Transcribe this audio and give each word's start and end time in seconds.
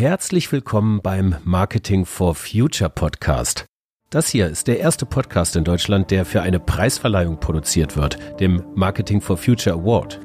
Herzlich 0.00 0.50
willkommen 0.50 1.02
beim 1.02 1.36
Marketing 1.44 2.06
for 2.06 2.34
Future 2.34 2.88
Podcast. 2.88 3.66
Das 4.08 4.30
hier 4.30 4.46
ist 4.46 4.66
der 4.66 4.80
erste 4.80 5.04
Podcast 5.04 5.56
in 5.56 5.64
Deutschland, 5.64 6.10
der 6.10 6.24
für 6.24 6.40
eine 6.40 6.58
Preisverleihung 6.58 7.38
produziert 7.38 7.98
wird, 7.98 8.16
dem 8.40 8.64
Marketing 8.74 9.20
for 9.20 9.36
Future 9.36 9.76
Award. 9.76 10.18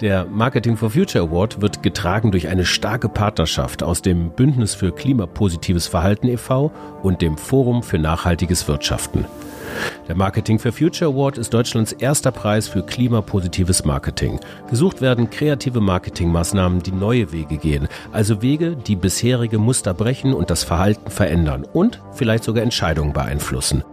Der 0.00 0.24
Marketing 0.26 0.76
for 0.76 0.88
Future 0.88 1.24
Award 1.24 1.60
wird 1.60 1.82
getragen 1.82 2.30
durch 2.30 2.46
eine 2.46 2.64
starke 2.64 3.08
Partnerschaft 3.08 3.82
aus 3.82 4.02
dem 4.02 4.30
Bündnis 4.36 4.76
für 4.76 4.92
klimapositives 4.92 5.88
Verhalten 5.88 6.28
e.V. 6.28 6.70
und 7.02 7.22
dem 7.22 7.36
Forum 7.36 7.82
für 7.82 7.98
nachhaltiges 7.98 8.68
Wirtschaften. 8.68 9.24
Der 10.08 10.16
Marketing 10.16 10.58
for 10.58 10.72
Future 10.72 11.10
Award 11.10 11.38
ist 11.38 11.54
Deutschlands 11.54 11.92
erster 11.92 12.32
Preis 12.32 12.68
für 12.68 12.82
klimapositives 12.82 13.84
Marketing. 13.84 14.40
Gesucht 14.68 15.00
werden 15.00 15.30
kreative 15.30 15.80
Marketingmaßnahmen, 15.80 16.82
die 16.82 16.92
neue 16.92 17.32
Wege 17.32 17.56
gehen, 17.56 17.88
also 18.12 18.42
Wege, 18.42 18.76
die 18.76 18.96
bisherige 18.96 19.58
Muster 19.58 19.94
brechen 19.94 20.34
und 20.34 20.50
das 20.50 20.64
Verhalten 20.64 21.10
verändern 21.10 21.64
und 21.72 22.00
vielleicht 22.12 22.44
sogar 22.44 22.62
Entscheidungen 22.62 23.12
beeinflussen. 23.12 23.84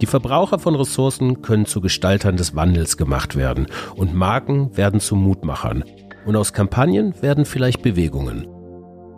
Die 0.00 0.06
Verbraucher 0.06 0.58
von 0.58 0.74
Ressourcen 0.74 1.40
können 1.40 1.66
zu 1.66 1.80
Gestaltern 1.80 2.36
des 2.36 2.56
Wandels 2.56 2.96
gemacht 2.96 3.36
werden 3.36 3.68
und 3.94 4.14
Marken 4.14 4.76
werden 4.76 5.00
zu 5.00 5.14
Mutmachern. 5.14 5.84
Und 6.26 6.36
aus 6.36 6.52
Kampagnen 6.52 7.14
werden 7.22 7.44
vielleicht 7.44 7.82
Bewegungen. 7.82 8.46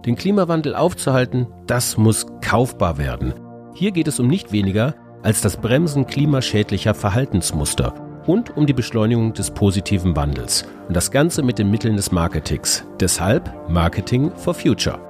Den 0.05 0.17
Klimawandel 0.17 0.75
aufzuhalten, 0.75 1.47
das 1.67 1.97
muss 1.97 2.27
kaufbar 2.43 2.99
werden. 2.99 3.35
Hier 3.75 3.91
geht 3.91 4.07
es 4.07 4.21
um 4.21 4.29
nicht 4.29 4.53
weniger 4.53 4.95
als 5.27 5.41
das 5.41 5.57
Bremsen 5.57 6.07
klimaschädlicher 6.07 6.95
Verhaltensmuster 6.95 7.95
und 8.27 8.57
um 8.57 8.65
die 8.65 8.73
Beschleunigung 8.73 9.33
des 9.33 9.51
positiven 9.51 10.15
Wandels. 10.15 10.65
Und 10.87 10.95
das 10.95 11.11
Ganze 11.11 11.43
mit 11.43 11.59
den 11.59 11.69
Mitteln 11.69 11.97
des 11.97 12.13
Marketings. 12.13 12.85
Deshalb 13.01 13.53
Marketing 13.69 14.31
for 14.37 14.55
Future. 14.55 15.01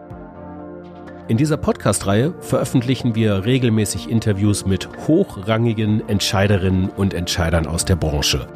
In 1.29 1.37
dieser 1.37 1.59
Podcast-Reihe 1.59 2.33
veröffentlichen 2.41 3.15
wir 3.15 3.45
regelmäßig 3.45 4.09
Interviews 4.09 4.65
mit 4.65 4.89
hochrangigen 5.07 6.09
Entscheiderinnen 6.09 6.89
und 6.89 7.13
Entscheidern 7.13 7.67
aus 7.67 7.85
der 7.85 7.97
Branche. 7.97 8.47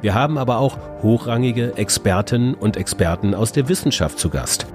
Wir 0.00 0.14
haben 0.14 0.38
aber 0.38 0.56
auch 0.56 0.78
hochrangige 1.02 1.76
Expertinnen 1.76 2.54
und 2.54 2.78
Experten 2.78 3.34
aus 3.34 3.52
der 3.52 3.68
Wissenschaft 3.68 4.18
zu 4.18 4.30
Gast. 4.30 4.68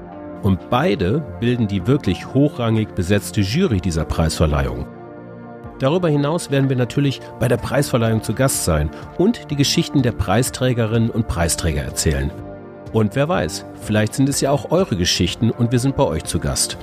Und 0.43 0.69
beide 0.69 1.25
bilden 1.39 1.67
die 1.67 1.87
wirklich 1.87 2.35
hochrangig 2.35 2.89
besetzte 2.89 3.41
Jury 3.41 3.81
dieser 3.81 4.05
Preisverleihung. 4.05 4.85
Darüber 5.79 6.09
hinaus 6.09 6.51
werden 6.51 6.69
wir 6.69 6.77
natürlich 6.77 7.19
bei 7.39 7.47
der 7.47 7.57
Preisverleihung 7.57 8.23
zu 8.23 8.33
Gast 8.33 8.65
sein 8.65 8.89
und 9.17 9.51
die 9.51 9.55
Geschichten 9.55 10.01
der 10.01 10.13
Preisträgerinnen 10.13 11.09
und 11.09 11.27
Preisträger 11.27 11.83
erzählen. 11.83 12.31
Und 12.93 13.15
wer 13.15 13.27
weiß, 13.27 13.65
vielleicht 13.81 14.13
sind 14.13 14.29
es 14.29 14.39
ja 14.39 14.51
auch 14.51 14.71
eure 14.71 14.95
Geschichten 14.95 15.51
und 15.51 15.71
wir 15.71 15.79
sind 15.79 15.97
bei 15.97 16.03
euch 16.03 16.23
zu 16.23 16.39
Gast. 16.39 16.77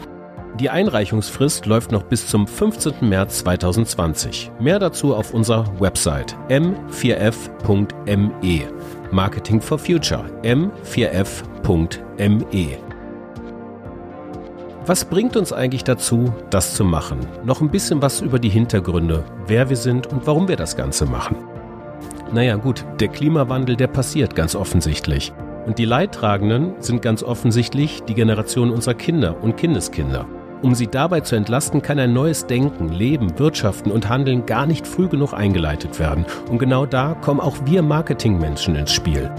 Die 0.60 0.68
Einreichungsfrist 0.68 1.64
läuft 1.64 1.92
noch 1.92 2.02
bis 2.02 2.26
zum 2.26 2.46
15. 2.46 3.08
März 3.08 3.38
2020. 3.38 4.50
Mehr 4.60 4.78
dazu 4.78 5.14
auf 5.14 5.32
unserer 5.32 5.64
Website 5.80 6.36
m4f.me. 6.50 7.40
Marketing 9.10 9.62
for 9.62 9.78
Future 9.78 10.26
m4f.me. 10.42 11.32
Was 14.84 15.04
bringt 15.04 15.36
uns 15.36 15.52
eigentlich 15.52 15.84
dazu, 15.84 16.34
das 16.50 16.74
zu 16.74 16.84
machen? 16.84 17.20
Noch 17.44 17.60
ein 17.60 17.70
bisschen 17.70 18.02
was 18.02 18.20
über 18.20 18.40
die 18.40 18.48
Hintergründe, 18.48 19.22
wer 19.46 19.70
wir 19.70 19.76
sind 19.76 20.08
und 20.08 20.26
warum 20.26 20.48
wir 20.48 20.56
das 20.56 20.76
Ganze 20.76 21.06
machen. 21.06 21.36
Naja 22.32 22.56
gut, 22.56 22.84
der 22.98 23.06
Klimawandel, 23.06 23.76
der 23.76 23.86
passiert 23.86 24.34
ganz 24.34 24.56
offensichtlich. 24.56 25.32
Und 25.66 25.78
die 25.78 25.84
Leidtragenden 25.84 26.74
sind 26.80 27.00
ganz 27.00 27.22
offensichtlich 27.22 28.02
die 28.02 28.14
Generation 28.14 28.72
unserer 28.72 28.94
Kinder 28.94 29.36
und 29.40 29.56
Kindeskinder. 29.56 30.26
Um 30.62 30.74
sie 30.74 30.88
dabei 30.88 31.20
zu 31.20 31.36
entlasten, 31.36 31.80
kann 31.80 32.00
ein 32.00 32.12
neues 32.12 32.46
Denken, 32.46 32.88
Leben, 32.88 33.38
Wirtschaften 33.38 33.92
und 33.92 34.08
Handeln 34.08 34.46
gar 34.46 34.66
nicht 34.66 34.88
früh 34.88 35.06
genug 35.06 35.32
eingeleitet 35.32 36.00
werden. 36.00 36.26
Und 36.50 36.58
genau 36.58 36.86
da 36.86 37.14
kommen 37.14 37.40
auch 37.40 37.56
wir 37.66 37.82
Marketingmenschen 37.82 38.74
ins 38.74 38.92
Spiel. 38.92 39.30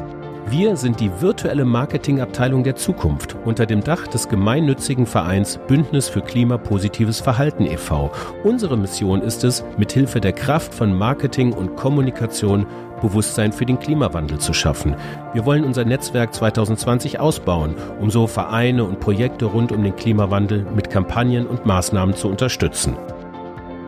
Wir 0.49 0.75
sind 0.75 0.99
die 0.99 1.09
virtuelle 1.21 1.65
Marketingabteilung 1.65 2.63
der 2.63 2.75
Zukunft 2.75 3.35
unter 3.45 3.65
dem 3.65 3.81
Dach 3.81 4.07
des 4.07 4.27
gemeinnützigen 4.27 5.05
Vereins 5.05 5.59
Bündnis 5.67 6.09
für 6.09 6.21
klimapositives 6.21 7.21
Verhalten 7.21 7.65
e.V. 7.65 8.11
Unsere 8.43 8.77
Mission 8.77 9.21
ist 9.21 9.43
es, 9.45 9.63
mithilfe 9.77 10.19
der 10.19 10.33
Kraft 10.33 10.73
von 10.73 10.93
Marketing 10.97 11.53
und 11.53 11.75
Kommunikation 11.75 12.67
Bewusstsein 13.01 13.51
für 13.51 13.65
den 13.65 13.79
Klimawandel 13.79 14.37
zu 14.37 14.53
schaffen. 14.53 14.95
Wir 15.33 15.45
wollen 15.45 15.63
unser 15.63 15.85
Netzwerk 15.85 16.33
2020 16.33 17.19
ausbauen, 17.19 17.75
um 17.99 18.11
so 18.11 18.27
Vereine 18.27 18.83
und 18.83 18.99
Projekte 18.99 19.45
rund 19.45 19.71
um 19.71 19.83
den 19.83 19.95
Klimawandel 19.95 20.65
mit 20.75 20.89
Kampagnen 20.89 21.47
und 21.47 21.65
Maßnahmen 21.65 22.15
zu 22.15 22.27
unterstützen. 22.27 22.95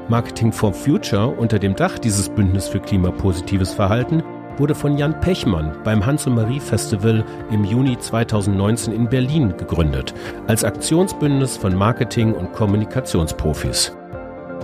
Marketing 0.07 0.51
for 0.51 0.73
Future 0.73 1.27
unter 1.27 1.59
dem 1.59 1.75
Dach 1.75 1.97
dieses 1.99 2.29
Bündnis 2.29 2.67
für 2.67 2.79
klimapositives 2.79 3.73
Verhalten 3.73 4.23
wurde 4.57 4.75
von 4.75 4.97
Jan 4.97 5.19
Pechmann 5.19 5.75
beim 5.83 6.05
Hans 6.05 6.27
und 6.27 6.35
Marie 6.35 6.59
Festival 6.59 7.23
im 7.51 7.63
Juni 7.63 7.97
2019 7.97 8.93
in 8.93 9.09
Berlin 9.09 9.55
gegründet, 9.57 10.13
als 10.47 10.63
Aktionsbündnis 10.63 11.57
von 11.57 11.75
Marketing- 11.75 12.33
und 12.33 12.53
Kommunikationsprofis. 12.53 13.95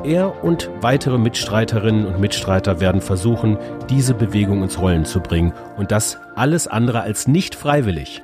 Er 0.04 0.44
und 0.44 0.70
weitere 0.82 1.18
Mitstreiterinnen 1.18 2.08
und 2.08 2.20
Mitstreiter 2.20 2.80
werden 2.80 3.02
versuchen, 3.02 3.58
diese 3.90 4.16
Bewegung 4.16 4.64
ins 4.64 4.80
Rollen 4.80 5.06
zu 5.06 5.20
bringen 5.20 5.54
und 5.78 5.92
das 5.92 6.18
alles 6.36 6.68
andere 6.68 7.02
als 7.02 7.28
nicht 7.28 7.54
freiwillig. 7.54 8.24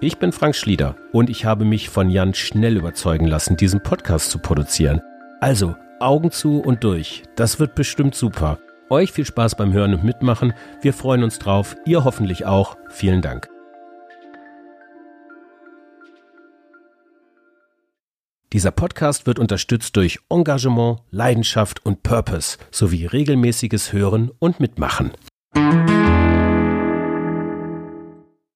Ich 0.00 0.18
bin 0.18 0.30
Frank 0.30 0.54
Schlieder 0.54 0.94
und 1.10 1.28
ich 1.28 1.44
habe 1.44 1.64
mich 1.64 1.88
von 1.88 2.08
Jan 2.08 2.32
schnell 2.32 2.76
überzeugen 2.76 3.26
lassen, 3.26 3.56
diesen 3.56 3.82
Podcast 3.82 4.30
zu 4.30 4.38
produzieren. 4.38 5.02
Also, 5.40 5.74
Augen 5.98 6.30
zu 6.30 6.60
und 6.60 6.84
durch. 6.84 7.24
Das 7.34 7.58
wird 7.58 7.74
bestimmt 7.74 8.14
super. 8.14 8.58
Euch 8.90 9.12
viel 9.12 9.26
Spaß 9.26 9.56
beim 9.56 9.72
Hören 9.72 9.94
und 9.94 10.04
Mitmachen. 10.04 10.54
Wir 10.80 10.92
freuen 10.92 11.22
uns 11.22 11.38
drauf. 11.38 11.76
Ihr 11.84 12.04
hoffentlich 12.04 12.46
auch. 12.46 12.76
Vielen 12.90 13.22
Dank. 13.22 13.48
Dieser 18.54 18.70
Podcast 18.70 19.26
wird 19.26 19.38
unterstützt 19.38 19.94
durch 19.96 20.20
Engagement, 20.30 21.00
Leidenschaft 21.10 21.84
und 21.84 22.02
Purpose 22.02 22.56
sowie 22.70 23.04
regelmäßiges 23.04 23.92
Hören 23.92 24.30
und 24.38 24.58
Mitmachen. 24.58 25.12
Musik 25.54 25.97